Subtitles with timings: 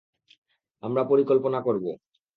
[0.83, 1.85] আমরা পরিকল্পনা করব।